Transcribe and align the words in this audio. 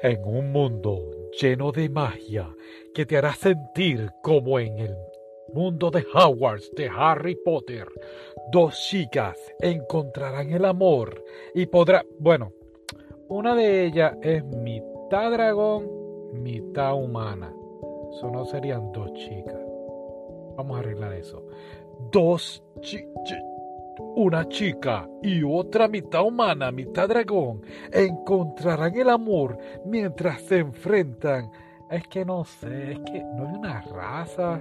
En 0.00 0.24
un 0.24 0.52
mundo 0.52 1.10
lleno 1.40 1.72
de 1.72 1.88
magia 1.88 2.54
que 2.94 3.04
te 3.04 3.16
hará 3.16 3.34
sentir 3.34 4.12
como 4.22 4.60
en 4.60 4.78
el 4.78 4.96
mundo 5.52 5.90
de 5.90 6.04
Hogwarts 6.14 6.70
de 6.76 6.88
Harry 6.88 7.34
Potter, 7.34 7.88
dos 8.52 8.78
chicas 8.88 9.36
encontrarán 9.60 10.52
el 10.52 10.64
amor 10.66 11.24
y 11.52 11.66
podrá, 11.66 12.04
bueno, 12.20 12.52
una 13.28 13.56
de 13.56 13.86
ellas 13.86 14.16
es 14.22 14.44
mitad 14.44 15.32
dragón, 15.32 15.90
mitad 16.32 16.94
humana. 16.94 17.52
Eso 18.12 18.30
no 18.30 18.44
serían 18.44 18.92
dos 18.92 19.12
chicas. 19.14 19.60
Vamos 20.56 20.76
a 20.76 20.80
arreglar 20.80 21.12
eso. 21.14 21.44
Dos 22.12 22.62
chicas 22.80 23.42
una 24.18 24.48
chica 24.48 25.08
y 25.22 25.44
otra 25.44 25.86
mitad 25.86 26.24
humana, 26.24 26.72
mitad 26.72 27.08
dragón, 27.08 27.62
encontrarán 27.92 28.96
el 28.96 29.10
amor 29.10 29.56
mientras 29.86 30.42
se 30.42 30.58
enfrentan. 30.58 31.52
Es 31.88 32.02
que 32.08 32.24
no 32.24 32.44
sé, 32.44 32.92
es 32.92 32.98
que 33.00 33.22
no 33.36 33.48
es 33.48 33.58
una 33.58 33.80
raza. 33.82 34.60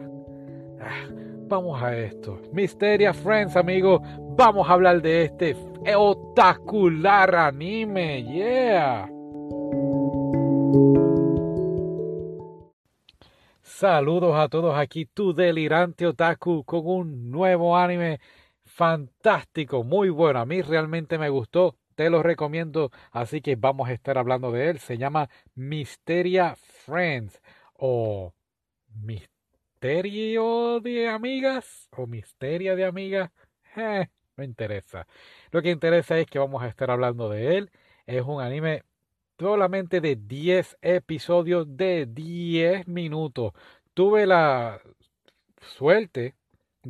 Ah, 0.80 1.10
vamos 1.48 1.82
a 1.82 1.98
esto. 1.98 2.40
Misteria 2.54 3.16
Friends, 3.16 3.56
amigos. 3.56 4.02
Vamos 4.38 4.70
a 4.70 4.74
hablar 4.74 5.02
de 5.02 5.24
este 5.24 5.56
otacular 5.96 7.34
anime. 7.34 8.24
Yeah. 8.26 9.10
Saludos 13.64 14.36
a 14.36 14.48
todos 14.50 14.78
aquí, 14.78 15.06
tu 15.06 15.34
delirante 15.34 16.06
otaku 16.06 16.64
con 16.64 16.82
un 16.86 17.32
nuevo 17.32 17.76
anime 17.76 18.20
fantástico, 18.78 19.84
muy 19.84 20.10
bueno. 20.10 20.40
A 20.40 20.46
mí 20.46 20.62
realmente 20.62 21.18
me 21.18 21.30
gustó, 21.30 21.76
te 21.96 22.12
lo 22.12 22.22
recomiendo, 22.22 22.92
así 23.12 23.42
que 23.42 23.56
vamos 23.56 23.90
a 23.90 23.94
estar 23.94 24.20
hablando 24.20 24.52
de 24.52 24.70
él. 24.70 24.80
Se 24.80 25.00
llama 25.00 25.30
Misteria 25.56 26.56
Friends 26.56 27.42
o 27.74 28.34
Misterio 29.02 30.80
de 30.80 31.10
Amigas 31.10 31.90
o 31.98 32.06
Misteria 32.06 32.76
de 32.76 32.86
Amigas. 32.86 33.32
Eh, 33.76 34.08
no 34.38 34.44
interesa. 34.44 35.08
Lo 35.52 35.62
que 35.64 35.72
interesa 35.72 36.20
es 36.20 36.28
que 36.28 36.38
vamos 36.40 36.62
a 36.62 36.68
estar 36.68 36.92
hablando 36.92 37.30
de 37.30 37.58
él. 37.58 37.72
Es 38.06 38.22
un 38.24 38.42
anime 38.42 38.84
solamente 39.40 40.02
de 40.02 40.16
10 40.16 40.78
episodios 40.82 41.66
de 41.78 42.06
10 42.06 42.88
minutos. 42.88 43.54
Tuve 43.96 44.28
la 44.28 44.82
suerte 45.62 46.36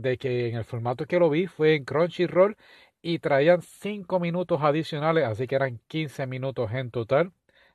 de 0.02 0.18
que 0.18 0.50
en 0.50 0.56
el 0.56 0.66
formato 0.66 1.06
que 1.06 1.20
lo 1.20 1.30
vi 1.30 1.48
fue 1.48 1.76
en 1.76 1.86
Crunchyroll 1.86 2.58
y 3.02 3.20
traían 3.20 3.62
5 3.62 4.20
minutos 4.20 4.62
adicionales, 4.62 5.26
así 5.26 5.48
que 5.48 5.56
eran 5.56 5.80
15 5.88 6.28
minutos 6.28 6.72
en 6.74 6.92
total 6.92 7.32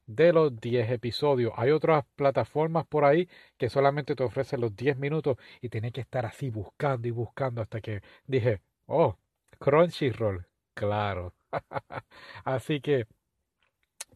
de 0.06 0.32
los 0.32 0.60
10 0.60 0.90
episodios. 0.90 1.52
Hay 1.56 1.70
otras 1.70 2.04
plataformas 2.16 2.86
por 2.86 3.04
ahí 3.04 3.28
que 3.58 3.68
solamente 3.70 4.14
te 4.16 4.24
ofrecen 4.24 4.60
los 4.60 4.74
10 4.76 4.98
minutos 4.98 5.36
y 5.60 5.68
tenés 5.68 5.92
que 5.92 6.00
estar 6.02 6.26
así 6.26 6.50
buscando 6.50 7.08
y 7.08 7.10
buscando 7.12 7.62
hasta 7.62 7.80
que 7.80 8.02
dije, 8.26 8.60
oh, 8.86 9.16
Crunchyroll, 9.58 10.46
claro. 10.74 11.34
así 12.44 12.80
que 12.80 13.06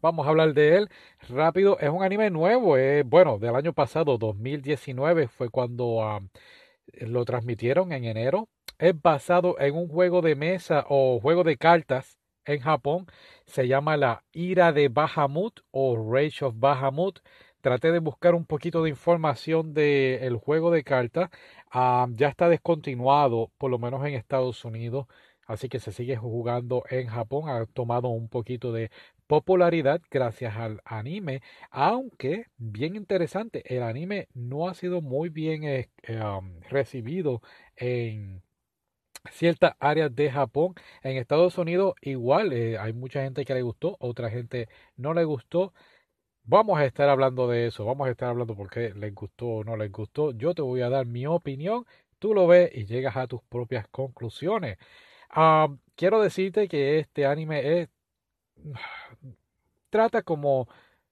vamos 0.01 0.25
a 0.27 0.29
hablar 0.29 0.53
de 0.53 0.77
él 0.77 0.89
rápido. 1.29 1.79
Es 1.79 1.89
un 1.89 2.03
anime 2.03 2.29
nuevo, 2.29 2.77
es 2.77 3.05
bueno, 3.05 3.39
del 3.39 3.55
año 3.55 3.73
pasado, 3.73 4.17
2019, 4.17 5.27
fue 5.27 5.49
cuando... 5.49 6.03
Ah, 6.03 6.21
lo 6.93 7.25
transmitieron 7.25 7.91
en 7.91 8.05
enero. 8.05 8.49
Es 8.79 8.99
basado 9.01 9.59
en 9.59 9.75
un 9.75 9.87
juego 9.87 10.21
de 10.21 10.35
mesa 10.35 10.85
o 10.89 11.19
juego 11.19 11.43
de 11.43 11.57
cartas 11.57 12.17
en 12.45 12.59
Japón. 12.61 13.07
Se 13.45 13.67
llama 13.67 13.97
La 13.97 14.23
Ira 14.31 14.71
de 14.73 14.89
Bahamut 14.89 15.61
o 15.71 15.95
Rage 16.13 16.45
of 16.45 16.55
Bahamut. 16.57 17.19
Traté 17.61 17.91
de 17.91 17.99
buscar 17.99 18.35
un 18.35 18.45
poquito 18.45 18.83
de 18.83 18.89
información 18.89 19.73
del 19.73 20.37
juego 20.37 20.71
de 20.71 20.83
cartas. 20.83 21.29
Ah, 21.71 22.07
ya 22.11 22.29
está 22.29 22.49
descontinuado, 22.49 23.51
por 23.57 23.71
lo 23.71 23.79
menos 23.79 24.05
en 24.05 24.13
Estados 24.13 24.63
Unidos. 24.63 25.07
Así 25.47 25.69
que 25.69 25.79
se 25.79 25.91
sigue 25.91 26.17
jugando 26.17 26.83
en 26.89 27.07
Japón. 27.07 27.49
Ha 27.49 27.65
tomado 27.67 28.09
un 28.09 28.29
poquito 28.29 28.71
de 28.71 28.91
popularidad 29.27 30.01
gracias 30.09 30.55
al 30.57 30.81
anime, 30.85 31.41
aunque 31.69 32.47
bien 32.57 32.95
interesante, 32.95 33.63
el 33.75 33.83
anime 33.83 34.27
no 34.33 34.67
ha 34.69 34.73
sido 34.73 35.01
muy 35.01 35.29
bien 35.29 35.63
eh, 35.63 35.89
recibido 36.69 37.41
en 37.75 38.41
ciertas 39.31 39.75
áreas 39.79 40.15
de 40.15 40.31
Japón. 40.31 40.75
En 41.03 41.17
Estados 41.17 41.57
Unidos 41.57 41.95
igual, 42.01 42.53
eh, 42.53 42.77
hay 42.77 42.93
mucha 42.93 43.23
gente 43.23 43.45
que 43.45 43.53
le 43.53 43.61
gustó, 43.61 43.97
otra 43.99 44.29
gente 44.29 44.69
no 44.95 45.13
le 45.13 45.25
gustó. 45.25 45.73
Vamos 46.43 46.79
a 46.79 46.85
estar 46.85 47.09
hablando 47.09 47.47
de 47.49 47.67
eso, 47.67 47.85
vamos 47.85 48.07
a 48.07 48.11
estar 48.11 48.29
hablando 48.29 48.55
por 48.55 48.69
qué 48.69 48.93
les 48.95 49.13
gustó 49.13 49.47
o 49.47 49.63
no 49.65 49.75
les 49.77 49.91
gustó. 49.91 50.31
Yo 50.31 50.53
te 50.55 50.61
voy 50.61 50.81
a 50.81 50.89
dar 50.89 51.05
mi 51.05 51.27
opinión, 51.27 51.85
tú 52.19 52.33
lo 52.33 52.47
ves 52.47 52.71
y 52.73 52.85
llegas 52.85 53.17
a 53.17 53.27
tus 53.27 53.41
propias 53.43 53.87
conclusiones. 53.89 54.77
Quiero 55.95 56.21
decirte 56.21 56.67
que 56.67 56.99
este 56.99 57.25
anime 57.25 57.81
es 57.81 57.89
trata 59.89 60.21
como 60.23 60.67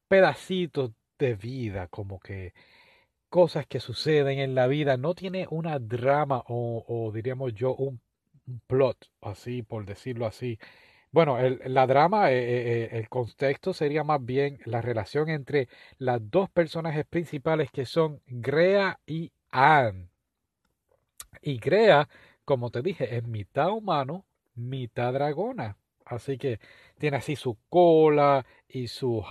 pedacitos 0.07 0.91
de 1.19 1.35
vida, 1.35 1.87
como 1.87 2.19
que 2.19 2.53
cosas 3.29 3.65
que 3.67 3.79
suceden 3.79 4.39
en 4.39 4.55
la 4.55 4.67
vida. 4.67 4.97
No 4.97 5.15
tiene 5.15 5.47
una 5.49 5.79
drama 5.79 6.43
o, 6.47 7.11
diríamos 7.13 7.53
yo 7.53 7.75
un, 7.75 8.01
plot, 8.67 9.11
así 9.21 9.63
por 9.63 9.85
decirlo 9.85 10.25
así. 10.27 10.59
Bueno, 11.11 11.39
el, 11.39 11.61
la 11.65 11.87
drama, 11.87 12.31
eh, 12.31 12.37
eh, 12.37 12.83
eh, 12.83 12.89
el 12.99 13.09
contexto 13.09 13.73
sería 13.73 14.03
más 14.03 14.23
bien 14.23 14.59
la 14.65 14.81
relación 14.81 15.29
entre 15.29 15.67
las 15.97 16.19
dos 16.29 16.49
personajes 16.49 17.05
principales 17.05 17.71
que 17.71 17.85
son 17.85 18.21
Grea 18.27 18.99
y 19.07 19.31
Anne. 19.51 20.09
Y 21.41 21.57
Grea, 21.57 22.07
como 22.45 22.69
te 22.71 22.81
dije, 22.81 23.15
es 23.17 23.23
mitad 23.27 23.71
humano, 23.71 24.25
mitad 24.55 25.13
dragona. 25.13 25.77
Así 26.05 26.37
que 26.37 26.59
tiene 26.97 27.17
así 27.17 27.35
su 27.35 27.57
cola 27.69 28.45
y 28.67 28.87
sus 28.87 29.23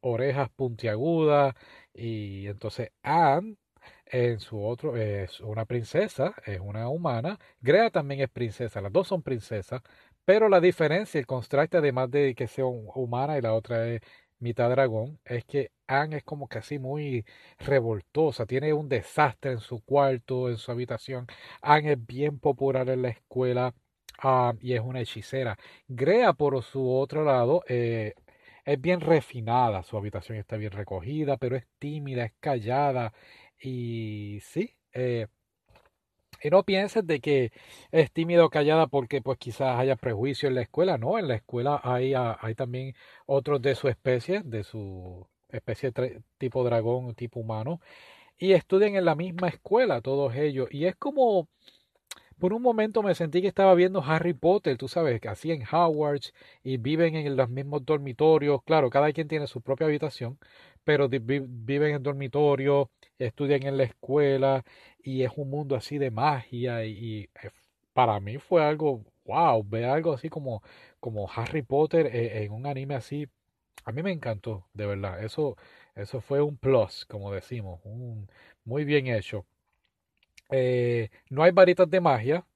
orejas 0.00 0.50
puntiagudas. 0.50 1.54
Y 1.94 2.46
entonces 2.48 2.90
Anne, 3.02 3.56
en 4.06 4.40
su 4.40 4.62
otro, 4.64 4.96
es 4.96 5.40
una 5.40 5.64
princesa, 5.66 6.34
es 6.44 6.60
una 6.60 6.88
humana. 6.88 7.38
Grea 7.60 7.90
también 7.90 8.20
es 8.20 8.30
princesa, 8.30 8.80
las 8.80 8.92
dos 8.92 9.08
son 9.08 9.22
princesas. 9.22 9.82
Pero 10.24 10.48
la 10.48 10.60
diferencia, 10.60 11.18
el 11.20 11.26
contraste, 11.26 11.76
además 11.78 12.10
de 12.10 12.34
que 12.34 12.48
sea 12.48 12.66
humana 12.66 13.38
y 13.38 13.42
la 13.42 13.54
otra 13.54 13.88
es 13.88 14.00
mitad 14.38 14.70
dragón, 14.70 15.18
es 15.24 15.44
que 15.44 15.70
Anne 15.86 16.18
es 16.18 16.24
como 16.24 16.48
así 16.50 16.78
muy 16.78 17.24
revoltosa, 17.58 18.46
tiene 18.46 18.72
un 18.72 18.88
desastre 18.88 19.52
en 19.52 19.60
su 19.60 19.82
cuarto, 19.84 20.48
en 20.50 20.58
su 20.58 20.70
habitación. 20.72 21.26
Anne 21.62 21.92
es 21.92 22.06
bien 22.06 22.38
popular 22.38 22.88
en 22.90 23.02
la 23.02 23.08
escuela 23.10 23.74
Ah, 24.18 24.54
y 24.60 24.74
es 24.74 24.80
una 24.80 25.00
hechicera. 25.00 25.58
Grea, 25.88 26.32
por 26.32 26.62
su 26.62 26.90
otro 26.90 27.24
lado, 27.24 27.62
eh, 27.68 28.14
es 28.64 28.80
bien 28.80 29.00
refinada, 29.00 29.82
su 29.82 29.96
habitación 29.96 30.38
está 30.38 30.56
bien 30.56 30.72
recogida, 30.72 31.36
pero 31.36 31.56
es 31.56 31.66
tímida, 31.78 32.24
es 32.24 32.32
callada 32.40 33.12
y 33.60 34.40
sí. 34.42 34.74
Eh, 34.92 35.26
y 36.42 36.50
no 36.50 36.64
pienses 36.64 37.06
de 37.06 37.20
que 37.20 37.52
es 37.90 38.12
tímida 38.12 38.44
o 38.44 38.50
callada 38.50 38.86
porque 38.86 39.22
pues 39.22 39.38
quizás 39.38 39.78
haya 39.78 39.96
prejuicio 39.96 40.48
en 40.48 40.54
la 40.54 40.62
escuela, 40.62 40.98
no, 40.98 41.18
en 41.18 41.28
la 41.28 41.36
escuela 41.36 41.80
hay, 41.82 42.14
ah, 42.14 42.36
hay 42.40 42.54
también 42.54 42.94
otros 43.26 43.60
de 43.62 43.74
su 43.74 43.88
especie, 43.88 44.42
de 44.44 44.62
su 44.64 45.26
especie 45.48 45.92
tipo 46.38 46.64
dragón, 46.64 47.14
tipo 47.14 47.40
humano, 47.40 47.80
y 48.38 48.52
estudian 48.52 48.96
en 48.96 49.04
la 49.06 49.14
misma 49.16 49.48
escuela 49.48 50.00
todos 50.02 50.34
ellos. 50.36 50.68
Y 50.72 50.86
es 50.86 50.96
como 50.96 51.48
por 52.38 52.52
un 52.52 52.62
momento 52.62 53.02
me 53.02 53.14
sentí 53.14 53.40
que 53.42 53.48
estaba 53.48 53.74
viendo 53.74 54.02
Harry 54.02 54.34
Potter, 54.34 54.76
tú 54.76 54.88
sabes, 54.88 55.20
que 55.20 55.28
así 55.28 55.52
en 55.52 55.62
Hogwarts 55.62 56.34
y 56.62 56.76
viven 56.76 57.16
en 57.16 57.36
los 57.36 57.48
mismos 57.48 57.84
dormitorios. 57.84 58.62
Claro, 58.64 58.90
cada 58.90 59.12
quien 59.12 59.28
tiene 59.28 59.46
su 59.46 59.60
propia 59.62 59.86
habitación, 59.86 60.38
pero 60.84 61.08
viven 61.08 61.94
en 61.94 62.02
dormitorios, 62.02 62.88
estudian 63.18 63.62
en 63.64 63.76
la 63.78 63.84
escuela 63.84 64.64
y 65.02 65.22
es 65.22 65.32
un 65.36 65.50
mundo 65.50 65.76
así 65.76 65.98
de 65.98 66.10
magia 66.10 66.84
y, 66.84 67.28
para 67.94 68.20
mí 68.20 68.38
fue 68.38 68.62
algo, 68.64 69.04
wow, 69.24 69.64
ver 69.64 69.84
algo 69.86 70.12
así 70.14 70.28
como, 70.28 70.62
como 71.00 71.30
Harry 71.34 71.62
Potter 71.62 72.06
eh, 72.06 72.44
en 72.44 72.52
un 72.52 72.66
anime 72.66 72.94
así. 72.94 73.28
A 73.84 73.92
mí 73.92 74.02
me 74.02 74.12
encantó, 74.12 74.66
de 74.74 74.86
verdad. 74.86 75.22
Eso, 75.24 75.56
eso 75.94 76.20
fue 76.20 76.42
un 76.42 76.56
plus, 76.58 77.06
como 77.06 77.32
decimos, 77.32 77.80
un, 77.84 78.28
muy 78.64 78.84
bien 78.84 79.06
hecho. 79.08 79.46
Eh, 80.50 81.10
no 81.30 81.42
hay 81.42 81.52
varitas 81.52 81.90
de 81.90 82.00
magia, 82.00 82.46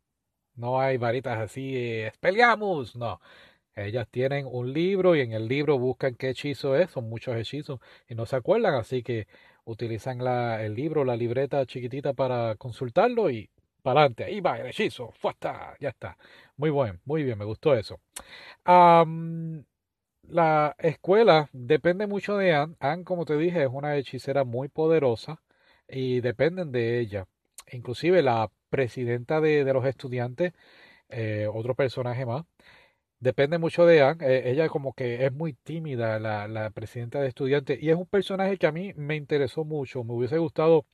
no 0.55 0.81
hay 0.81 0.97
varitas 0.99 1.39
así, 1.39 1.77
eh, 1.77 2.13
peleamos, 2.21 2.97
no. 2.97 3.21
Ellas 3.77 4.09
tienen 4.11 4.47
un 4.51 4.73
libro 4.73 5.17
y 5.17 5.21
en 5.23 5.33
el 5.33 5.49
libro 5.49 5.79
buscan 5.79 6.15
qué 6.17 6.31
hechizo 6.31 6.77
es, 6.77 6.91
son 6.91 7.09
muchos 7.09 7.37
hechizos 7.37 7.81
y 8.09 8.15
no 8.15 8.27
se 8.27 8.37
acuerdan, 8.37 8.75
así 8.75 9.03
que 9.03 9.27
utilizan 9.65 10.21
el 10.23 10.75
libro, 10.75 11.05
la 11.05 11.17
libreta 11.17 11.65
chiquitita 11.67 12.13
para 12.15 12.57
consultarlo 12.57 13.31
y 13.31 13.51
para 13.83 14.01
adelante, 14.01 14.25
ahí 14.25 14.41
va 14.41 14.59
el 14.59 14.67
hechizo, 14.69 15.13
¡fuasta! 15.13 15.77
ya 15.81 15.91
está. 15.91 16.17
Muy 16.57 16.71
buen, 16.71 17.01
muy 17.05 17.23
bien, 17.25 17.39
me 17.39 17.45
gustó 17.45 17.75
eso. 17.75 18.01
la 20.29 20.75
escuela 20.79 21.49
depende 21.53 22.07
mucho 22.07 22.37
de 22.37 22.55
Anne. 22.55 22.77
Anne, 22.81 23.05
como 23.05 23.25
te 23.25 23.37
dije, 23.37 23.63
es 23.65 23.71
una 23.73 23.97
hechicera 23.97 24.45
muy 24.45 24.69
poderosa 24.69 25.43
y 25.89 26.21
dependen 26.21 26.73
de 26.73 27.01
ella. 27.01 27.27
Inclusive 27.73 28.23
la 28.23 28.51
presidenta 28.71 29.41
de, 29.41 29.65
de 29.65 29.73
los 29.73 29.85
estudiantes, 29.87 30.53
eh, 31.11 31.49
otro 31.53 31.75
personaje 31.75 32.27
más, 32.27 32.45
depende 33.21 33.59
mucho 33.59 33.87
de 33.87 34.03
Anne. 34.03 34.27
Eh, 34.27 34.51
ella 34.51 34.69
como 34.69 34.95
que 34.95 35.27
es 35.27 35.33
muy 35.33 35.55
tímida, 35.55 36.19
la, 36.21 36.49
la 36.49 36.71
presidenta 36.71 37.21
de 37.21 37.29
estudiantes, 37.29 37.83
y 37.83 37.91
es 37.91 37.97
un 37.97 38.07
personaje 38.07 38.59
que 38.59 38.67
a 38.67 38.73
mí 38.73 38.93
me 38.97 39.17
interesó 39.17 39.65
mucho. 39.65 40.05
Me 40.05 40.15
hubiese 40.15 40.39
gustado 40.39 40.87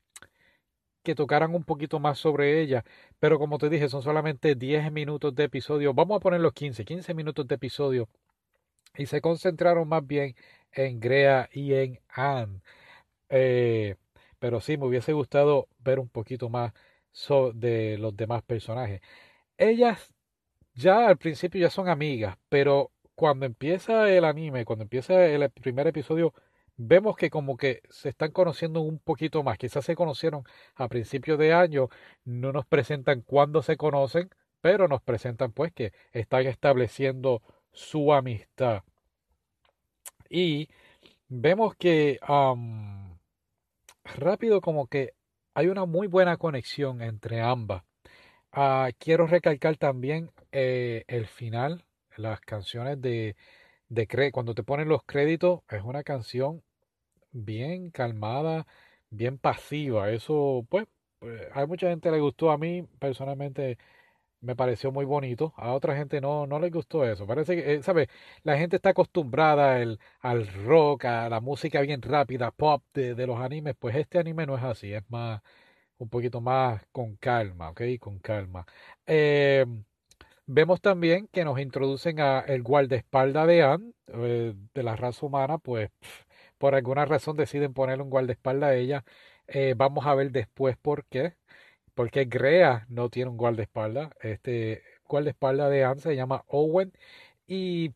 que 1.02 1.14
tocaran 1.14 1.54
un 1.54 1.64
poquito 1.64 2.00
más 2.00 2.18
sobre 2.18 2.60
ella, 2.60 2.84
pero 3.20 3.38
como 3.38 3.58
te 3.58 3.68
dije, 3.70 3.88
son 3.88 4.02
solamente 4.02 4.56
10 4.56 4.90
minutos 4.92 5.34
de 5.34 5.44
episodio. 5.44 5.94
Vamos 5.94 6.16
a 6.16 6.20
poner 6.20 6.40
los 6.40 6.52
15, 6.52 6.84
15 6.84 7.14
minutos 7.14 7.46
de 7.46 7.54
episodio. 7.54 8.08
Y 8.96 9.06
se 9.06 9.20
concentraron 9.20 9.88
más 9.88 10.06
bien 10.06 10.36
en 10.72 11.00
Grea 11.00 11.48
y 11.52 11.74
en 11.74 12.00
Anne. 12.08 12.60
Eh, 13.30 13.96
pero 14.46 14.60
sí, 14.60 14.76
me 14.76 14.86
hubiese 14.86 15.12
gustado 15.12 15.66
ver 15.80 15.98
un 15.98 16.08
poquito 16.08 16.48
más 16.48 16.72
de 17.54 17.98
los 17.98 18.16
demás 18.16 18.44
personajes. 18.44 19.00
Ellas 19.58 20.14
ya 20.74 21.08
al 21.08 21.16
principio 21.18 21.60
ya 21.60 21.68
son 21.68 21.88
amigas, 21.88 22.38
pero 22.48 22.92
cuando 23.16 23.44
empieza 23.44 24.08
el 24.08 24.24
anime, 24.24 24.64
cuando 24.64 24.84
empieza 24.84 25.26
el 25.26 25.50
primer 25.50 25.88
episodio, 25.88 26.32
vemos 26.76 27.16
que 27.16 27.28
como 27.28 27.56
que 27.56 27.82
se 27.90 28.08
están 28.10 28.30
conociendo 28.30 28.82
un 28.82 29.00
poquito 29.00 29.42
más. 29.42 29.58
Quizás 29.58 29.84
se 29.84 29.96
conocieron 29.96 30.44
a 30.76 30.86
principios 30.86 31.40
de 31.40 31.52
año, 31.52 31.88
no 32.24 32.52
nos 32.52 32.66
presentan 32.66 33.22
cuándo 33.22 33.62
se 33.64 33.76
conocen, 33.76 34.30
pero 34.60 34.86
nos 34.86 35.02
presentan 35.02 35.50
pues 35.50 35.72
que 35.72 35.92
están 36.12 36.46
estableciendo 36.46 37.42
su 37.72 38.12
amistad. 38.12 38.84
Y 40.30 40.68
vemos 41.28 41.74
que 41.74 42.20
rápido 44.14 44.60
como 44.60 44.86
que 44.86 45.12
hay 45.54 45.68
una 45.68 45.84
muy 45.86 46.06
buena 46.06 46.36
conexión 46.36 47.02
entre 47.02 47.40
ambas. 47.40 47.82
Ah, 48.52 48.90
quiero 48.98 49.26
recalcar 49.26 49.76
también 49.76 50.30
eh, 50.52 51.04
el 51.08 51.26
final, 51.26 51.84
las 52.16 52.40
canciones 52.40 53.00
de, 53.00 53.36
de 53.88 54.32
cuando 54.32 54.54
te 54.54 54.62
ponen 54.62 54.88
los 54.88 55.02
créditos, 55.04 55.60
es 55.70 55.82
una 55.82 56.02
canción 56.02 56.62
bien 57.32 57.90
calmada, 57.90 58.66
bien 59.10 59.38
pasiva. 59.38 60.10
Eso, 60.10 60.66
pues, 60.70 60.86
pues, 61.18 61.42
hay 61.52 61.66
mucha 61.66 61.88
gente 61.88 62.10
le 62.10 62.20
gustó. 62.20 62.50
A 62.50 62.58
mí, 62.58 62.82
personalmente, 62.98 63.78
me 64.40 64.56
pareció 64.56 64.92
muy 64.92 65.04
bonito. 65.04 65.52
A 65.56 65.72
otra 65.72 65.96
gente 65.96 66.20
no, 66.20 66.46
no 66.46 66.58
le 66.58 66.70
gustó 66.70 67.04
eso. 67.04 67.26
Parece 67.26 67.56
que, 67.56 67.74
eh, 67.74 67.82
¿sabes? 67.82 68.08
La 68.42 68.56
gente 68.58 68.76
está 68.76 68.90
acostumbrada 68.90 69.76
al, 69.76 69.98
al 70.20 70.46
rock, 70.64 71.06
a 71.06 71.28
la 71.28 71.40
música 71.40 71.80
bien 71.80 72.02
rápida, 72.02 72.50
pop 72.50 72.82
de, 72.94 73.14
de, 73.14 73.26
los 73.26 73.40
animes. 73.40 73.74
Pues 73.78 73.96
este 73.96 74.18
anime 74.18 74.46
no 74.46 74.56
es 74.56 74.62
así. 74.64 74.92
Es 74.92 75.02
más, 75.10 75.40
un 75.98 76.08
poquito 76.08 76.40
más 76.40 76.86
con 76.92 77.16
calma, 77.16 77.70
¿ok? 77.70 77.82
Con 78.00 78.18
calma. 78.18 78.66
Eh, 79.06 79.66
vemos 80.46 80.80
también 80.80 81.28
que 81.32 81.44
nos 81.44 81.58
introducen 81.60 82.20
a 82.20 82.40
el 82.40 82.62
guardaespaldas 82.62 83.46
de 83.46 83.62
Anne, 83.62 83.92
eh, 84.08 84.54
de 84.74 84.82
la 84.82 84.96
raza 84.96 85.26
humana, 85.26 85.58
pues 85.58 85.90
por 86.58 86.74
alguna 86.74 87.04
razón 87.04 87.36
deciden 87.36 87.74
ponerle 87.74 88.04
un 88.04 88.10
guardaespaldas 88.10 88.70
a 88.70 88.74
ella. 88.76 89.04
Eh, 89.48 89.74
vamos 89.76 90.06
a 90.06 90.14
ver 90.14 90.30
después 90.32 90.76
por 90.76 91.04
qué. 91.06 91.34
Porque 91.96 92.26
Grea 92.26 92.86
no 92.90 93.08
tiene 93.10 93.30
un 93.30 93.38
guardaespaldas. 93.38 94.10
Este 94.20 94.82
guardaespaldas 95.08 95.70
de 95.70 95.84
Anne 95.84 96.00
se 96.00 96.14
llama 96.14 96.44
Owen 96.48 96.92
y 97.48 97.94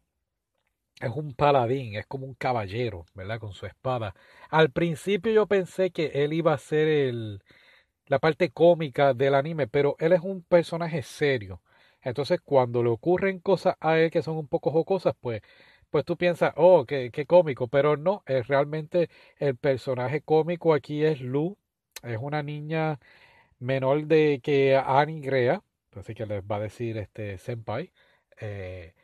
es 1.01 1.11
un 1.15 1.35
paladín, 1.35 1.95
es 1.97 2.07
como 2.07 2.27
un 2.27 2.35
caballero, 2.35 3.05
¿verdad? 3.15 3.39
Con 3.41 3.53
su 3.53 3.67
espada. 3.67 4.15
Al 4.51 4.71
principio 4.71 5.33
yo 5.33 5.47
pensé 5.47 5.91
que 5.91 6.07
él 6.15 6.33
iba 6.33 6.55
a 6.55 6.59
ser 6.59 6.89
el, 6.89 7.43
la 8.07 8.19
parte 8.21 8.51
cómica 8.51 9.15
del 9.15 9.35
anime, 9.35 9.69
pero 9.69 9.97
él 9.99 10.13
es 10.15 10.23
un 10.23 10.43
personaje 10.43 11.03
serio. 11.03 11.63
Entonces, 12.03 12.41
cuando 12.43 12.83
le 12.83 12.91
ocurren 12.91 13.41
cosas 13.41 13.77
a 13.81 13.99
él 13.99 14.11
que 14.11 14.23
son 14.23 14.37
un 14.39 14.49
poco 14.49 14.71
jocosas, 14.73 15.15
pues 15.21 15.43
pues 15.91 16.05
tú 16.05 16.17
piensas, 16.17 16.53
oh, 16.57 16.87
qué, 16.87 17.11
qué 17.13 17.27
cómico, 17.27 17.69
pero 17.69 17.97
no, 17.97 18.23
es 18.27 18.47
realmente 18.49 19.11
el 19.39 19.57
personaje 19.57 20.23
cómico 20.23 20.73
aquí 20.75 21.05
es 21.05 21.21
Lu, 21.21 21.59
es 22.03 22.19
una 22.21 22.43
niña 22.43 22.99
menor 23.61 24.07
de 24.07 24.41
que 24.43 24.77
Annie 24.77 25.21
Grea, 25.21 25.63
así 25.95 26.15
que 26.15 26.27
les 26.27 26.43
va 26.43 26.57
a 26.57 26.61
decir 26.61 26.99
este 26.99 27.39
Senpai, 27.39 27.93
eh, 28.41 28.95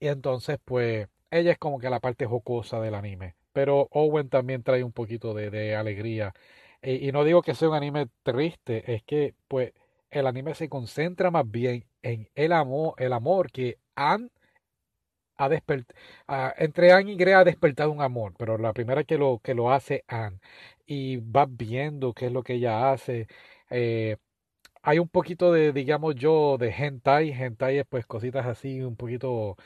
y 0.00 0.08
entonces 0.08 0.58
pues 0.64 1.08
ella 1.30 1.52
es 1.52 1.58
como 1.58 1.78
que 1.78 1.90
la 1.90 2.00
parte 2.00 2.26
jocosa 2.26 2.80
del 2.80 2.94
anime, 2.94 3.36
pero 3.52 3.88
Owen 3.92 4.28
también 4.28 4.62
trae 4.62 4.84
un 4.84 4.92
poquito 4.92 5.34
de, 5.34 5.76
alegría, 5.76 6.34
y 6.82 7.10
no 7.12 7.24
digo 7.24 7.42
que 7.42 7.54
sea 7.54 7.68
un 7.68 7.74
anime 7.74 8.08
triste, 8.22 8.94
es 8.94 9.02
que 9.04 9.34
pues 9.48 9.72
el 10.10 10.26
anime 10.26 10.54
se 10.54 10.68
concentra 10.68 11.30
más 11.30 11.50
bien 11.50 11.84
en 12.02 12.28
el 12.34 12.52
amor, 12.52 12.94
el 12.98 13.12
amor 13.12 13.50
que 13.50 13.78
han 13.96 14.30
ha 15.38 15.48
despertado, 15.48 15.98
entre 16.58 16.92
Anne 16.92 17.12
y 17.12 17.16
Grea 17.16 17.40
ha 17.40 17.44
despertado 17.44 17.90
un 17.92 18.02
amor, 18.02 18.34
pero 18.38 18.58
la 18.58 18.72
primera 18.72 19.04
que 19.04 19.16
lo, 19.18 19.40
que 19.42 19.54
lo 19.54 19.72
hace 19.72 20.04
Anne. 20.08 20.38
Y 20.86 21.18
vas 21.18 21.48
viendo 21.50 22.12
qué 22.14 22.26
es 22.26 22.32
lo 22.32 22.42
que 22.42 22.54
ella 22.54 22.92
hace. 22.92 23.28
Eh, 23.70 24.16
hay 24.82 24.98
un 24.98 25.08
poquito 25.08 25.52
de, 25.52 25.72
digamos 25.72 26.14
yo, 26.16 26.58
de 26.58 26.70
hentai. 26.70 27.30
Hentai 27.32 27.78
es 27.78 27.86
pues 27.88 28.06
cositas 28.06 28.46
así, 28.46 28.82
un 28.82 28.96
poquito 28.96 29.56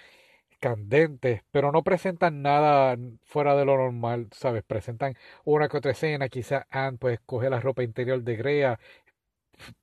candentes, 0.60 1.42
pero 1.52 1.72
no 1.72 1.82
presentan 1.84 2.42
nada 2.42 2.96
fuera 3.24 3.56
de 3.56 3.64
lo 3.66 3.76
normal, 3.76 4.28
¿sabes? 4.32 4.62
Presentan 4.64 5.16
una 5.44 5.68
que 5.68 5.76
otra 5.78 5.92
escena, 5.92 6.28
quizá 6.28 6.66
Anne 6.70 6.98
pues 6.98 7.20
coge 7.26 7.50
la 7.50 7.60
ropa 7.60 7.82
interior 7.82 8.22
de 8.22 8.36
Grea. 8.36 8.80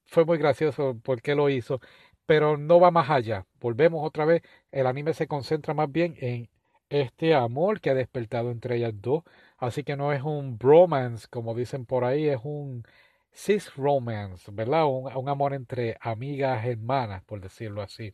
Fue 0.06 0.26
muy 0.26 0.38
gracioso 0.38 1.00
porque 1.04 1.36
lo 1.36 1.50
hizo 1.50 1.80
pero 2.26 2.58
no 2.58 2.80
va 2.80 2.92
más 2.92 3.10
allá. 3.10 3.48
Volvemos 3.60 4.06
otra 4.06 4.24
vez, 4.26 4.44
el 4.72 4.86
anime 4.86 5.14
se 5.16 5.28
concentra 5.28 5.74
más 5.74 5.92
bien 5.92 6.16
en 6.20 6.48
este 6.90 7.34
amor 7.34 7.82
que 7.82 7.90
ha 7.90 7.96
despertado 7.96 8.52
entre 8.52 8.76
ellas 8.78 8.94
dos, 8.96 9.24
así 9.58 9.84
que 9.84 9.96
no 9.96 10.14
es 10.14 10.22
un 10.22 10.58
bromance, 10.60 11.28
como 11.28 11.56
dicen 11.56 11.86
por 11.88 12.04
ahí, 12.04 12.28
es 12.30 12.40
un 12.44 12.84
cis 13.34 13.74
romance, 13.76 14.52
¿verdad? 14.52 14.86
Un, 14.86 15.30
amor 15.30 15.54
entre 15.54 15.98
amigas, 16.02 16.66
hermanas, 16.66 17.24
por 17.24 17.42
decirlo 17.42 17.82
así. 17.82 18.14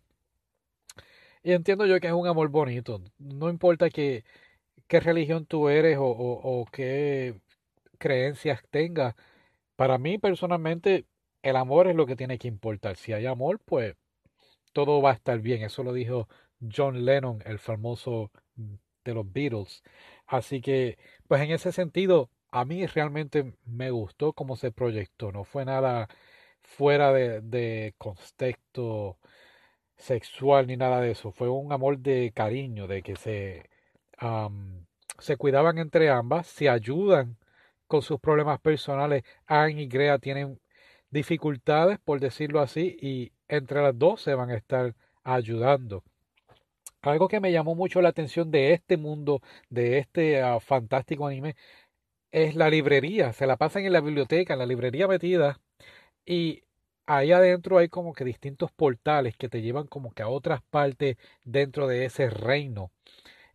Y 1.44 1.54
entiendo 1.54 1.86
yo 1.86 2.00
que 2.00 2.08
es 2.08 2.14
un 2.14 2.28
amor 2.28 2.50
bonito, 2.50 3.02
no 3.20 3.50
importa 3.50 3.90
qué 3.90 4.24
religión 4.90 5.46
tú 5.46 5.70
eres 5.70 5.98
o 6.00 6.66
qué 6.72 7.36
creencias 7.98 8.64
tengas, 8.70 9.16
para 9.76 9.98
mí 9.98 10.18
personalmente 10.18 11.06
el 11.44 11.56
amor 11.58 11.88
es 11.88 11.96
lo 11.96 12.06
que 12.06 12.16
tiene 12.16 12.38
que 12.40 12.48
importar. 12.48 12.96
Si 12.98 13.14
hay 13.14 13.26
amor, 13.26 13.60
pues 13.66 13.96
todo 14.74 15.02
va 15.02 15.12
a 15.12 15.14
estar 15.14 15.40
bien. 15.40 15.64
Eso 15.64 15.84
lo 15.84 15.94
dijo 15.94 16.28
John 16.76 17.06
Lennon, 17.06 17.42
el 17.46 17.60
famoso 17.60 18.32
de 19.04 19.14
los 19.14 19.32
Beatles. 19.32 19.84
Así 20.28 20.62
que, 20.62 20.98
pues 21.28 21.42
en 21.42 21.52
ese 21.52 21.72
sentido, 21.72 22.30
a 22.56 22.64
mí 22.66 22.86
realmente 22.88 23.54
me 23.66 23.92
gustó 23.92 24.34
cómo 24.34 24.56
se 24.56 24.72
proyectó. 24.72 25.32
No 25.34 25.44
fue 25.44 25.66
nada 25.66 26.08
fuera 26.62 27.12
de, 27.14 27.94
contexto 27.98 29.18
sexual 29.98 30.68
ni 30.68 30.78
nada 30.78 31.02
de 31.02 31.12
eso. 31.12 31.32
Fue 31.32 31.50
un 31.50 31.74
amor 31.74 32.00
de 32.00 32.32
cariño, 32.34 32.88
de 32.88 33.04
que 33.04 33.18
se, 33.18 33.70
se 35.20 35.38
cuidaban 35.38 35.80
entre 35.80 36.10
ambas, 36.10 36.48
se 36.48 36.70
ayudan 36.70 37.38
con 37.88 38.02
sus 38.02 38.20
problemas 38.22 38.62
personales. 38.62 39.24
Anne 39.48 39.84
y 39.84 39.88
Grea 39.88 40.20
tienen 40.20 40.60
dificultades, 41.12 42.00
por 42.00 42.22
decirlo 42.22 42.62
así, 42.62 42.98
y 43.02 43.34
entre 43.50 43.82
las 43.82 43.98
dos 44.00 44.22
se 44.22 44.36
van 44.36 44.52
a 44.52 44.56
estar 44.56 44.96
ayudando. 45.24 46.04
Algo 47.02 47.28
que 47.28 47.40
me 47.40 47.52
llamó 47.52 47.76
mucho 47.76 48.02
la 48.02 48.10
atención 48.10 48.50
de 48.50 48.74
este 48.74 48.98
mundo, 48.98 49.42
de 49.70 50.00
este 50.00 50.42
ah, 50.42 50.60
fantástico 50.60 51.28
anime, 51.28 51.56
es 52.36 52.56
la 52.56 52.70
librería. 52.70 53.34
Se 53.34 53.48
la 53.48 53.58
pasan 53.58 53.86
en 53.86 53.94
la 53.94 54.02
biblioteca, 54.02 54.54
en 54.54 54.60
la 54.60 54.66
librería 54.66 55.08
metida, 55.08 55.62
y 56.26 56.64
ahí 57.08 57.32
adentro 57.32 57.78
hay 57.80 57.90
como 57.90 58.14
que 58.14 58.26
distintos 58.26 58.72
portales 58.74 59.38
que 59.38 59.50
te 59.50 59.62
llevan 59.62 59.88
como 59.88 60.14
que 60.14 60.24
a 60.24 60.30
otras 60.30 60.62
partes 60.64 61.18
dentro 61.46 61.88
de 61.88 62.06
ese 62.06 62.30
reino. 62.30 62.92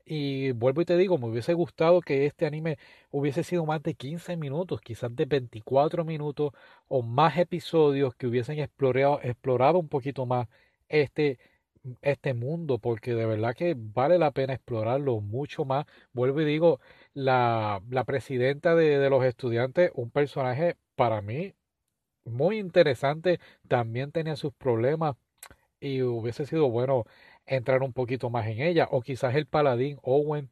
Y 0.05 0.53
vuelvo 0.53 0.83
y 0.83 0.87
te 0.87 0.97
digo, 0.97 1.19
me 1.19 1.29
hubiese 1.29 1.55
gustado 1.55 2.01
que 2.03 2.27
este 2.27 2.47
anime 2.47 2.79
hubiese 3.11 3.45
sido 3.45 3.67
más 3.67 3.83
de 3.83 3.95
15 3.95 4.37
minutos, 4.37 4.81
quizás 4.81 5.15
de 5.17 5.27
24 5.27 6.05
minutos 6.05 6.53
o 6.89 7.03
más 7.03 7.39
episodios 7.39 8.15
que 8.17 8.27
hubiesen 8.29 8.59
explorado, 8.61 9.21
explorado 9.23 9.79
un 9.79 9.89
poquito 9.89 10.27
más 10.27 10.49
este, 10.89 11.39
este 12.03 12.35
mundo, 12.35 12.79
porque 12.79 13.15
de 13.15 13.27
verdad 13.27 13.55
que 13.55 13.75
vale 13.77 14.19
la 14.19 14.33
pena 14.33 14.55
explorarlo 14.55 15.21
mucho 15.21 15.65
más. 15.65 15.87
Vuelvo 16.13 16.41
y 16.41 16.45
digo, 16.45 16.81
la, 17.15 17.83
la 17.91 18.05
presidenta 18.05 18.75
de, 18.75 18.99
de 18.99 19.11
los 19.11 19.25
estudiantes, 19.25 19.91
un 19.95 20.11
personaje 20.11 20.77
para 20.97 21.23
mí 21.23 21.55
muy 22.25 22.59
interesante, 22.59 23.41
también 23.69 24.13
tenía 24.13 24.37
sus 24.37 24.53
problemas 24.55 25.17
y 25.81 26.03
hubiese 26.03 26.47
sido 26.47 26.71
bueno 26.71 27.05
entrar 27.47 27.83
un 27.83 27.93
poquito 27.93 28.31
más 28.31 28.47
en 28.47 28.61
ella. 28.61 28.89
O 28.91 29.03
quizás 29.03 29.35
el 29.35 29.47
paladín 29.47 29.99
Owen, 30.03 30.51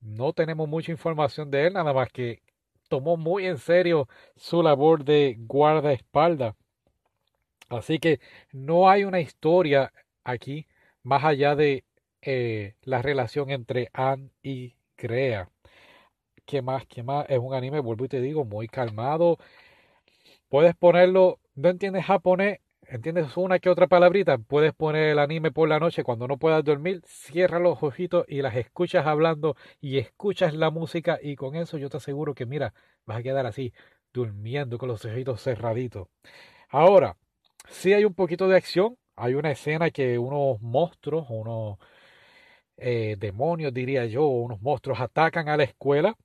no 0.00 0.32
tenemos 0.32 0.68
mucha 0.68 0.92
información 0.92 1.50
de 1.50 1.66
él, 1.66 1.74
nada 1.74 1.92
más 1.92 2.10
que 2.12 2.42
tomó 2.88 3.16
muy 3.16 3.46
en 3.46 3.58
serio 3.58 4.08
su 4.36 4.62
labor 4.62 5.04
de 5.04 5.36
guardaespaldas. 5.38 6.54
Así 7.68 7.98
que 7.98 8.20
no 8.52 8.90
hay 8.90 9.04
una 9.04 9.20
historia 9.20 9.92
aquí 10.24 10.66
más 11.02 11.24
allá 11.24 11.56
de 11.56 11.84
eh, 12.22 12.74
la 12.82 13.02
relación 13.02 13.50
entre 13.50 13.90
Anne 13.92 14.30
y 14.42 14.76
Crea. 14.96 15.48
¿Qué 16.46 16.62
más? 16.62 16.86
¿Qué 16.86 17.02
más? 17.02 17.26
Es 17.28 17.38
un 17.38 17.54
anime, 17.54 17.80
vuelvo 17.80 18.04
y 18.04 18.08
te 18.08 18.20
digo, 18.20 18.44
muy 18.44 18.68
calmado. 18.68 19.38
Puedes 20.48 20.76
ponerlo, 20.76 21.40
no 21.54 21.70
entiendes 21.70 22.04
japonés, 22.04 22.60
entiendes 22.82 23.36
una 23.36 23.58
que 23.58 23.70
otra 23.70 23.86
palabrita, 23.86 24.38
puedes 24.38 24.72
poner 24.74 25.10
el 25.10 25.18
anime 25.18 25.50
por 25.50 25.68
la 25.68 25.80
noche 25.80 26.04
cuando 26.04 26.28
no 26.28 26.36
puedas 26.36 26.62
dormir, 26.62 27.00
cierra 27.06 27.58
los 27.58 27.82
ojitos 27.82 28.24
y 28.28 28.42
las 28.42 28.54
escuchas 28.56 29.06
hablando 29.06 29.56
y 29.80 29.98
escuchas 29.98 30.54
la 30.54 30.70
música 30.70 31.18
y 31.22 31.36
con 31.36 31.56
eso 31.56 31.78
yo 31.78 31.88
te 31.88 31.96
aseguro 31.96 32.34
que 32.34 32.46
mira, 32.46 32.74
vas 33.06 33.18
a 33.18 33.22
quedar 33.22 33.46
así, 33.46 33.72
durmiendo 34.12 34.78
con 34.78 34.88
los 34.88 35.04
ojitos 35.04 35.42
cerraditos. 35.42 36.08
Ahora, 36.68 37.16
si 37.68 37.94
hay 37.94 38.04
un 38.04 38.14
poquito 38.14 38.48
de 38.48 38.56
acción, 38.56 38.98
hay 39.22 39.34
una 39.34 39.52
escena 39.52 39.90
que 39.90 40.18
unos 40.18 40.60
monstruos, 40.62 41.26
unos 41.30 41.78
eh, 42.76 43.16
demonios 43.18 43.72
diría 43.72 44.06
yo, 44.06 44.26
unos 44.26 44.60
monstruos 44.60 45.00
atacan 45.00 45.48
a 45.48 45.56
la 45.56 45.64
escuela 45.64 46.16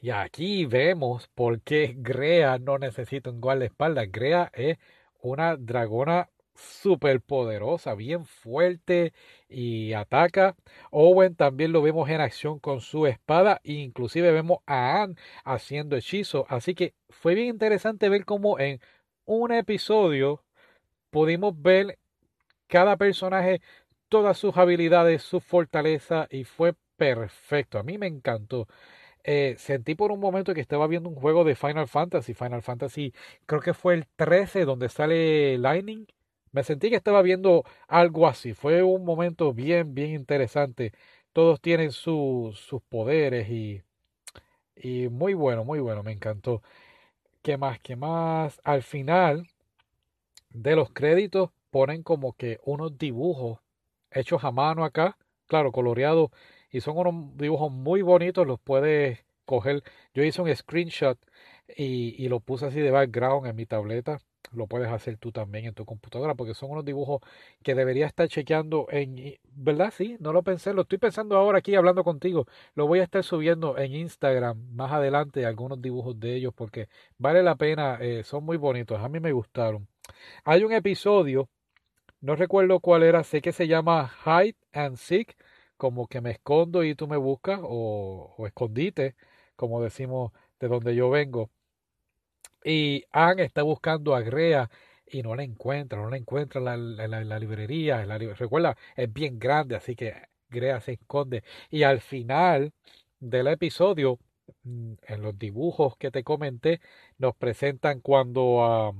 y 0.00 0.10
aquí 0.10 0.66
vemos 0.66 1.28
por 1.34 1.60
qué 1.62 1.94
Grea 1.96 2.58
no 2.58 2.78
necesita 2.78 3.30
un 3.30 3.40
guardaespaldas. 3.40 4.10
Grea 4.10 4.50
es 4.54 4.78
una 5.20 5.56
dragona 5.56 6.30
súper 6.54 7.20
poderosa, 7.20 7.94
bien 7.94 8.24
fuerte 8.26 9.12
y 9.48 9.92
ataca. 9.92 10.56
Owen 10.90 11.36
también 11.36 11.72
lo 11.72 11.82
vemos 11.82 12.08
en 12.10 12.20
acción 12.20 12.58
con 12.58 12.80
su 12.80 13.06
espada. 13.06 13.60
E 13.64 13.74
inclusive 13.74 14.32
vemos 14.32 14.58
a 14.66 15.02
Anne 15.02 15.14
haciendo 15.44 15.96
hechizos. 15.96 16.44
Así 16.48 16.74
que 16.74 16.94
fue 17.08 17.34
bien 17.34 17.48
interesante 17.48 18.08
ver 18.08 18.24
cómo 18.24 18.58
en 18.58 18.80
un 19.24 19.52
episodio 19.52 20.44
pudimos 21.10 21.60
ver 21.60 21.98
cada 22.68 22.96
personaje, 22.96 23.60
todas 24.08 24.38
sus 24.38 24.56
habilidades, 24.56 25.22
su 25.22 25.40
fortaleza 25.40 26.28
y 26.30 26.44
fue 26.44 26.74
perfecto. 26.96 27.78
A 27.78 27.82
mí 27.82 27.98
me 27.98 28.06
encantó. 28.06 28.68
Eh, 29.24 29.56
sentí 29.58 29.94
por 29.94 30.12
un 30.12 30.20
momento 30.20 30.54
que 30.54 30.60
estaba 30.60 30.86
viendo 30.88 31.08
un 31.10 31.16
juego 31.16 31.44
de 31.44 31.56
Final 31.56 31.88
Fantasy, 31.88 32.34
Final 32.34 32.62
Fantasy, 32.62 33.12
creo 33.46 33.60
que 33.60 33.74
fue 33.74 33.94
el 33.94 34.06
13 34.16 34.64
donde 34.64 34.88
sale 34.88 35.58
Lightning. 35.58 36.06
Me 36.52 36.64
sentí 36.64 36.90
que 36.90 36.96
estaba 36.96 37.22
viendo 37.22 37.64
algo 37.88 38.26
así. 38.26 38.54
Fue 38.54 38.82
un 38.82 39.04
momento 39.04 39.52
bien, 39.54 39.94
bien 39.94 40.12
interesante. 40.12 40.92
Todos 41.32 41.60
tienen 41.60 41.92
sus 41.92 42.58
poderes 42.88 43.50
y, 43.50 43.82
y 44.76 45.08
muy 45.08 45.34
bueno, 45.34 45.64
muy 45.64 45.80
bueno, 45.80 46.02
me 46.02 46.12
encantó. 46.12 46.62
¿Qué 47.42 47.56
más? 47.56 47.80
¿Qué 47.80 47.96
más? 47.96 48.60
Al 48.64 48.82
final 48.82 49.48
de 50.50 50.76
los 50.76 50.90
créditos 50.92 51.50
ponen 51.70 52.02
como 52.02 52.32
que 52.34 52.58
unos 52.64 52.98
dibujos 52.98 53.60
hechos 54.10 54.44
a 54.44 54.50
mano 54.52 54.84
acá, 54.84 55.18
claro, 55.46 55.72
coloreados 55.72 56.30
y 56.70 56.80
son 56.80 56.98
unos 56.98 57.36
dibujos 57.36 57.70
muy 57.72 58.02
bonitos, 58.02 58.46
los 58.46 58.60
puedes 58.60 59.24
coger. 59.44 59.82
Yo 60.14 60.22
hice 60.22 60.42
un 60.42 60.54
screenshot 60.54 61.18
y, 61.76 62.14
y 62.22 62.28
lo 62.28 62.40
puse 62.40 62.66
así 62.66 62.80
de 62.80 62.90
background 62.90 63.46
en 63.46 63.56
mi 63.56 63.66
tableta. 63.66 64.18
Lo 64.52 64.66
puedes 64.66 64.88
hacer 64.88 65.18
tú 65.18 65.30
también 65.30 65.66
en 65.66 65.74
tu 65.74 65.84
computadora 65.84 66.34
porque 66.34 66.54
son 66.54 66.70
unos 66.70 66.84
dibujos 66.84 67.20
que 67.62 67.74
debería 67.74 68.06
estar 68.06 68.28
chequeando 68.28 68.86
en... 68.90 69.36
¿Verdad? 69.52 69.92
Sí, 69.94 70.16
no 70.20 70.32
lo 70.32 70.42
pensé. 70.42 70.72
Lo 70.72 70.82
estoy 70.82 70.98
pensando 70.98 71.36
ahora 71.36 71.58
aquí 71.58 71.74
hablando 71.74 72.02
contigo. 72.04 72.46
Lo 72.74 72.86
voy 72.86 73.00
a 73.00 73.04
estar 73.04 73.22
subiendo 73.24 73.76
en 73.78 73.94
Instagram 73.94 74.58
más 74.74 74.92
adelante 74.92 75.44
algunos 75.44 75.82
dibujos 75.82 76.18
de 76.18 76.34
ellos 76.36 76.54
porque 76.54 76.88
vale 77.18 77.42
la 77.42 77.56
pena. 77.56 77.98
Eh, 78.00 78.22
son 78.24 78.44
muy 78.44 78.56
bonitos. 78.56 79.00
A 79.00 79.08
mí 79.08 79.20
me 79.20 79.32
gustaron. 79.32 79.86
Hay 80.44 80.64
un 80.64 80.72
episodio, 80.72 81.48
no 82.20 82.36
recuerdo 82.36 82.80
cuál 82.80 83.02
era, 83.04 83.24
sé 83.24 83.40
que 83.42 83.52
se 83.52 83.68
llama 83.68 84.12
Hide 84.24 84.56
and 84.72 84.96
Seek 84.96 85.36
como 85.78 86.08
que 86.08 86.20
me 86.20 86.32
escondo 86.32 86.84
y 86.84 86.94
tú 86.94 87.08
me 87.08 87.16
buscas, 87.16 87.60
o, 87.62 88.34
escondite, 88.46 89.16
como 89.56 89.82
decimos 89.82 90.32
de 90.60 90.68
donde 90.68 90.94
yo 90.94 91.10
vengo. 91.10 91.50
Y 92.64 93.04
Anne 93.12 93.44
está 93.44 93.62
buscando 93.62 94.14
a 94.14 94.20
Grea 94.20 94.70
y 95.06 95.22
no 95.22 95.34
la 95.36 95.44
encuentra, 95.44 95.98
no 96.00 96.10
la 96.10 96.16
encuentra 96.16 96.60
en 96.60 97.10
la, 97.28 97.38
librería. 97.38 98.04
la, 98.04 98.18
recuerda, 98.18 98.76
es 98.96 99.12
bien 99.12 99.38
grande, 99.38 99.76
así 99.76 99.96
que 99.96 100.14
Grea 100.50 100.80
se 100.80 100.92
esconde. 100.94 101.44
Y 101.70 101.84
al 101.84 102.00
final 102.00 102.72
del 103.20 103.48
episodio, 103.48 104.18
mm, 104.64 104.94
en 105.06 105.22
los 105.22 105.38
dibujos 105.38 105.96
que 105.96 106.10
te 106.10 106.24
comenté, 106.24 106.80
nos 107.18 107.36
presentan 107.36 108.00
cuando 108.00 108.94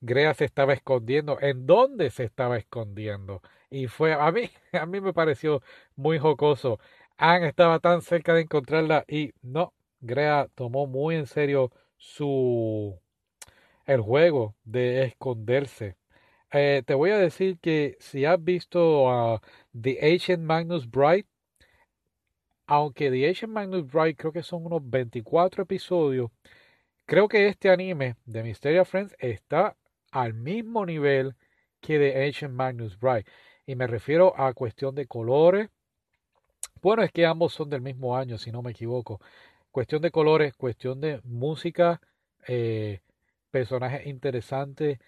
Grea 0.00 0.34
se 0.34 0.44
estaba 0.44 0.72
escondiendo, 0.72 1.38
en 1.40 1.66
dónde 1.66 2.10
se 2.10 2.24
estaba 2.24 2.56
escondiendo. 2.58 3.42
Y 3.70 3.88
fue, 3.88 4.12
a 4.14 4.30
mí, 4.32 4.50
a 4.72 4.86
mí 4.86 5.00
me 5.00 5.12
pareció 5.12 5.62
muy 5.96 6.18
jocoso. 6.18 6.78
Anne 7.16 7.48
estaba 7.48 7.80
tan 7.80 8.02
cerca 8.02 8.34
de 8.34 8.42
encontrarla 8.42 9.04
y 9.08 9.32
no, 9.42 9.72
Grea 10.00 10.48
tomó 10.54 10.86
muy 10.86 11.16
en 11.16 11.26
serio 11.26 11.72
su 11.96 12.98
el 13.86 14.00
juego 14.00 14.54
de 14.64 15.04
esconderse. 15.04 15.96
Eh, 16.52 16.82
te 16.86 16.94
voy 16.94 17.10
a 17.10 17.18
decir 17.18 17.58
que 17.60 17.96
si 18.00 18.24
has 18.24 18.42
visto 18.42 19.10
a 19.10 19.40
The 19.80 19.98
Ancient 20.02 20.42
Magnus 20.42 20.88
Bright, 20.90 21.26
aunque 22.66 23.10
The 23.10 23.28
Ancient 23.28 23.52
Magnus 23.52 23.86
Bright 23.86 24.18
creo 24.18 24.32
que 24.32 24.42
son 24.42 24.66
unos 24.66 24.80
24 24.88 25.62
episodios, 25.64 26.30
creo 27.06 27.28
que 27.28 27.48
este 27.48 27.70
anime 27.70 28.16
de 28.24 28.42
Mysteria 28.42 28.84
Friends 28.84 29.14
está 29.18 29.76
al 30.16 30.32
mismo 30.32 30.86
nivel 30.86 31.34
que 31.80 31.98
The 31.98 32.24
Ancient 32.24 32.54
Magnus 32.54 32.98
Bright. 32.98 33.26
Y 33.66 33.76
me 33.76 33.86
refiero 33.86 34.38
a 34.38 34.54
cuestión 34.54 34.94
de 34.94 35.06
colores. 35.06 35.68
Bueno, 36.80 37.02
es 37.02 37.12
que 37.12 37.26
ambos 37.26 37.52
son 37.52 37.68
del 37.68 37.82
mismo 37.82 38.16
año, 38.16 38.38
si 38.38 38.50
no 38.50 38.62
me 38.62 38.70
equivoco. 38.70 39.20
Cuestión 39.70 40.00
de 40.00 40.10
colores, 40.10 40.54
cuestión 40.54 41.00
de 41.02 41.20
música, 41.24 42.00
eh, 42.48 43.00
personajes 43.50 44.06
interesantes, 44.06 44.98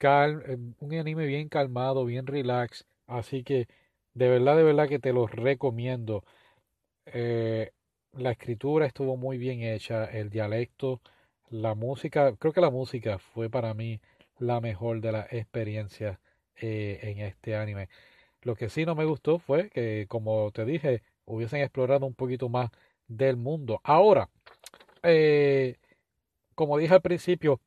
eh, 0.00 0.56
un 0.78 0.94
anime 0.94 1.26
bien 1.26 1.48
calmado, 1.48 2.04
bien 2.04 2.26
relax. 2.26 2.86
Así 3.08 3.42
que 3.42 3.66
de 4.14 4.28
verdad, 4.28 4.56
de 4.56 4.62
verdad 4.62 4.88
que 4.88 5.00
te 5.00 5.12
lo 5.12 5.26
recomiendo. 5.26 6.24
Eh, 7.06 7.72
la 8.12 8.30
escritura 8.30 8.86
estuvo 8.86 9.16
muy 9.16 9.38
bien 9.38 9.62
hecha, 9.62 10.04
el 10.04 10.30
dialecto, 10.30 11.00
la 11.50 11.74
música, 11.74 12.36
creo 12.36 12.52
que 12.52 12.60
la 12.60 12.70
música 12.70 13.18
fue 13.18 13.50
para 13.50 13.74
mí 13.74 14.00
la 14.38 14.60
mejor 14.60 15.00
de 15.00 15.12
las 15.12 15.32
experiencias 15.32 16.18
eh, 16.56 17.00
en 17.02 17.18
este 17.20 17.56
anime. 17.56 17.88
Lo 18.42 18.56
que 18.56 18.68
sí 18.68 18.84
no 18.86 18.94
me 18.94 19.04
gustó 19.04 19.38
fue 19.38 19.70
que, 19.70 20.06
como 20.08 20.50
te 20.52 20.64
dije, 20.64 21.02
hubiesen 21.24 21.60
explorado 21.62 22.06
un 22.06 22.14
poquito 22.14 22.48
más 22.48 22.70
del 23.08 23.36
mundo. 23.36 23.80
Ahora, 23.84 24.28
eh, 25.02 25.76
como 26.54 26.78
dije 26.78 26.94
al 26.94 27.02
principio, 27.02 27.60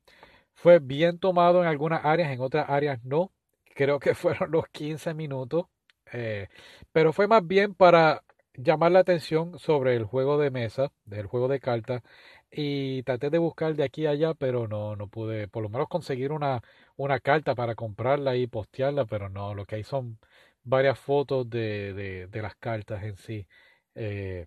fue 0.54 0.78
bien 0.80 1.18
tomado 1.18 1.62
en 1.62 1.68
algunas 1.68 2.04
áreas, 2.04 2.30
en 2.32 2.40
otras 2.40 2.68
áreas 2.68 3.02
no. 3.04 3.32
Creo 3.74 3.98
que 3.98 4.14
fueron 4.14 4.50
los 4.50 4.68
15 4.68 5.14
minutos. 5.14 5.66
Eh, 6.12 6.48
pero 6.92 7.12
fue 7.12 7.26
más 7.26 7.46
bien 7.46 7.74
para 7.74 8.22
llamar 8.56 8.92
la 8.92 9.00
atención 9.00 9.58
sobre 9.58 9.96
el 9.96 10.04
juego 10.04 10.38
de 10.38 10.50
mesa, 10.50 10.92
del 11.04 11.26
juego 11.26 11.48
de 11.48 11.60
cartas, 11.60 12.02
y 12.50 13.02
traté 13.02 13.30
de 13.30 13.38
buscar 13.38 13.74
de 13.76 13.84
aquí 13.84 14.06
a 14.06 14.10
allá, 14.10 14.34
pero 14.34 14.68
no, 14.68 14.96
no 14.96 15.08
pude, 15.08 15.48
por 15.48 15.62
lo 15.62 15.68
menos 15.68 15.88
conseguir 15.88 16.32
una, 16.32 16.62
una 16.96 17.20
carta 17.20 17.54
para 17.54 17.74
comprarla 17.74 18.36
y 18.36 18.46
postearla, 18.46 19.04
pero 19.06 19.28
no, 19.28 19.54
lo 19.54 19.66
que 19.66 19.76
hay 19.76 19.84
son 19.84 20.18
varias 20.64 20.98
fotos 20.98 21.48
de, 21.50 22.28
de, 22.30 22.42
las 22.42 22.56
cartas 22.56 23.02
en 23.04 23.16
sí. 23.16 23.46
Eh, 23.94 24.46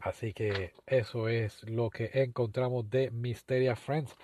así 0.00 0.32
que 0.32 0.72
eso 0.86 1.28
es 1.28 1.62
lo 1.68 1.90
que 1.90 2.10
encontramos 2.14 2.88
de 2.90 3.10
Mysteria 3.10 3.76
Friends. 3.76 4.14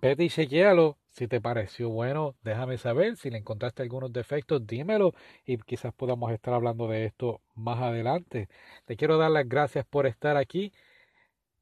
Vete 0.00 0.24
y 0.24 0.28
chequealo. 0.30 0.98
Si 1.10 1.28
te 1.28 1.40
pareció 1.40 1.88
bueno, 1.88 2.36
déjame 2.42 2.76
saber. 2.76 3.16
Si 3.16 3.30
le 3.30 3.38
encontraste 3.38 3.82
algunos 3.82 4.12
defectos, 4.12 4.66
dímelo 4.66 5.14
y 5.46 5.56
quizás 5.58 5.94
podamos 5.94 6.30
estar 6.32 6.52
hablando 6.52 6.88
de 6.88 7.06
esto 7.06 7.40
más 7.54 7.80
adelante. 7.80 8.48
Te 8.84 8.96
quiero 8.96 9.16
dar 9.16 9.30
las 9.30 9.48
gracias 9.48 9.86
por 9.86 10.06
estar 10.06 10.36
aquí. 10.36 10.72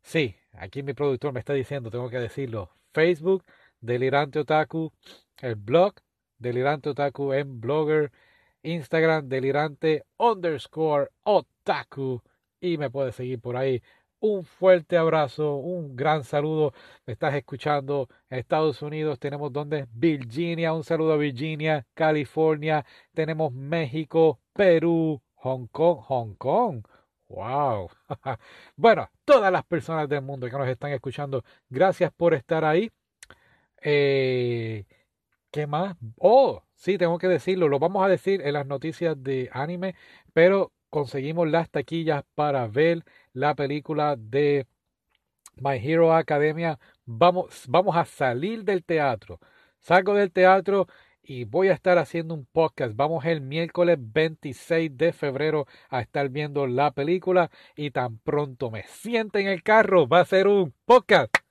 Sí, 0.03 0.37
aquí 0.53 0.83
mi 0.83 0.93
productor 0.93 1.33
me 1.33 1.41
está 1.41 1.53
diciendo, 1.55 1.91
tengo 1.91 2.11
que 2.11 2.19
decirlo. 2.19 2.71
Facebook, 2.93 3.45
Delirante 3.81 4.41
Otaku, 4.41 4.93
el 5.38 5.55
blog, 5.55 5.95
Delirante 6.38 6.91
Otaku 6.91 7.33
en 7.33 7.61
Blogger, 7.61 8.11
Instagram, 8.62 9.29
Delirante 9.29 10.05
underscore 10.17 11.11
Otaku 11.23 12.23
y 12.61 12.79
me 12.79 12.91
puedes 12.91 13.14
seguir 13.14 13.41
por 13.41 13.57
ahí 13.57 13.83
un 14.25 14.45
fuerte 14.45 14.97
abrazo, 14.97 15.57
un 15.57 15.97
gran 15.97 16.25
saludo. 16.25 16.73
Me 17.07 17.12
estás 17.12 17.35
escuchando 17.35 18.09
Estados 18.31 18.81
Unidos. 18.81 19.19
Tenemos 19.19 19.52
donde 19.52 19.87
Virginia, 19.93 20.73
un 20.73 20.83
saludo 20.83 21.12
a 21.12 21.16
Virginia, 21.19 21.87
California. 21.93 22.87
Tenemos 23.12 23.52
México, 23.52 24.40
Perú, 24.54 25.21
Hong 25.35 25.66
Kong, 25.66 25.99
Hong 26.07 26.35
Kong. 26.37 26.87
Wow. 27.28 27.90
bueno, 28.76 29.11
todas 29.26 29.52
las 29.52 29.64
personas 29.64 30.09
del 30.09 30.23
mundo 30.23 30.49
que 30.49 30.57
nos 30.57 30.69
están 30.69 30.93
escuchando, 30.93 31.45
gracias 31.69 32.11
por 32.12 32.33
estar 32.33 32.64
ahí. 32.64 32.90
Eh, 33.83 34.87
¿Qué 35.50 35.66
más? 35.66 35.97
Oh, 36.19 36.62
sí, 36.75 36.97
tengo 36.97 37.19
que 37.19 37.28
decirlo. 37.28 37.69
Lo 37.69 37.78
vamos 37.78 38.04
a 38.04 38.09
decir 38.09 38.40
en 38.43 38.54
las 38.54 38.66
noticias 38.66 39.23
de 39.23 39.50
anime, 39.52 39.95
pero 40.33 40.73
conseguimos 40.95 41.49
las 41.49 41.71
taquillas 41.71 42.23
para 42.37 42.69
ver 42.69 43.05
la 43.33 43.57
película 43.57 44.15
de 44.17 44.69
My 45.57 45.77
Hero 45.83 46.15
Academia. 46.15 46.79
Vamos, 47.05 47.65
vamos 47.67 47.97
a 47.97 48.05
salir 48.05 48.63
del 48.63 48.85
teatro. 48.85 49.41
Salgo 49.81 50.15
del 50.15 50.31
teatro 50.31 50.87
y 51.21 51.47
voy 51.47 51.67
a 51.67 51.73
estar 51.73 51.99
haciendo 51.99 52.33
un 52.35 52.47
podcast. 52.47 52.95
Vamos 52.95 53.25
el 53.25 53.41
miércoles 53.41 53.99
26 53.99 54.97
de 54.97 55.13
febrero 55.13 55.67
a 55.89 56.01
estar 56.01 56.29
viendo 56.29 56.69
la 56.69 56.93
película 56.93 57.51
y 57.75 57.91
tan 57.91 58.19
pronto 58.19 58.71
me 58.71 58.85
siente 58.85 59.41
en 59.41 59.49
el 59.49 59.65
carro 59.65 60.07
va 60.07 60.21
a 60.21 60.25
ser 60.25 60.47
un 60.47 60.73
podcast 60.85 61.44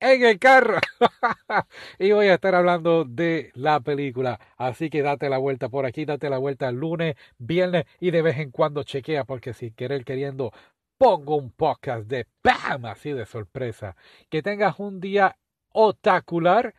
en 0.00 0.24
el 0.24 0.38
carro 0.38 0.78
y 1.98 2.12
voy 2.12 2.28
a 2.28 2.34
estar 2.34 2.54
hablando 2.54 3.04
de 3.04 3.50
la 3.54 3.80
película. 3.80 4.40
Así 4.56 4.90
que 4.90 5.02
date 5.02 5.28
la 5.28 5.38
vuelta 5.38 5.68
por 5.68 5.86
aquí, 5.86 6.04
date 6.04 6.30
la 6.30 6.38
vuelta 6.38 6.68
el 6.68 6.76
lunes, 6.76 7.16
viernes 7.38 7.84
y 8.00 8.10
de 8.10 8.22
vez 8.22 8.38
en 8.38 8.50
cuando 8.50 8.82
chequea 8.82 9.24
porque 9.24 9.54
si 9.54 9.72
querer 9.72 10.04
queriendo 10.04 10.52
pongo 10.98 11.36
un 11.36 11.50
podcast 11.50 12.06
de 12.06 12.26
¡pam! 12.42 12.86
así 12.86 13.12
de 13.12 13.26
sorpresa. 13.26 13.96
Que 14.30 14.42
tengas 14.42 14.78
un 14.78 15.00
día 15.00 15.36
otacular. 15.72 16.74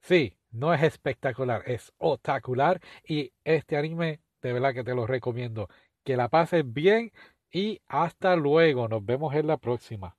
Sí, 0.00 0.36
no 0.50 0.72
es 0.72 0.82
espectacular, 0.82 1.62
es 1.66 1.92
otacular 1.98 2.80
y 3.04 3.32
este 3.44 3.76
anime 3.76 4.20
de 4.42 4.52
verdad 4.52 4.74
que 4.74 4.84
te 4.84 4.94
lo 4.94 5.06
recomiendo. 5.06 5.68
Que 6.04 6.16
la 6.16 6.28
pases 6.28 6.64
bien 6.72 7.12
y 7.50 7.80
hasta 7.88 8.36
luego. 8.36 8.88
Nos 8.88 9.04
vemos 9.04 9.34
en 9.34 9.48
la 9.48 9.56
próxima. 9.56 10.16